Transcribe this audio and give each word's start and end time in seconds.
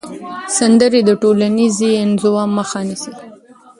سندرې 0.57 1.01
د 1.05 1.11
ټولنیزې 1.21 1.89
انزوا 2.03 2.43
مخه 2.57 2.79
نیسي. 2.87 3.13